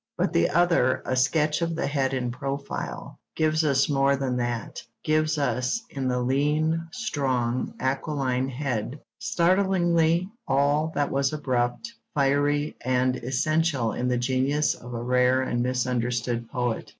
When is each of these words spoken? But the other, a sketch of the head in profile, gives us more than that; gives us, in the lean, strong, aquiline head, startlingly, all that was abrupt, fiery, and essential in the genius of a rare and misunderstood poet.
But 0.17 0.33
the 0.33 0.49
other, 0.49 1.03
a 1.05 1.15
sketch 1.15 1.61
of 1.61 1.75
the 1.75 1.85
head 1.85 2.11
in 2.15 2.31
profile, 2.31 3.19
gives 3.35 3.63
us 3.63 3.87
more 3.87 4.15
than 4.15 4.35
that; 4.37 4.81
gives 5.03 5.37
us, 5.37 5.79
in 5.91 6.07
the 6.07 6.19
lean, 6.19 6.87
strong, 6.89 7.75
aquiline 7.79 8.49
head, 8.49 8.99
startlingly, 9.19 10.27
all 10.47 10.91
that 10.95 11.11
was 11.11 11.33
abrupt, 11.33 11.93
fiery, 12.15 12.75
and 12.83 13.17
essential 13.17 13.93
in 13.93 14.07
the 14.07 14.17
genius 14.17 14.73
of 14.73 14.95
a 14.95 15.03
rare 15.03 15.43
and 15.43 15.61
misunderstood 15.61 16.49
poet. 16.49 16.89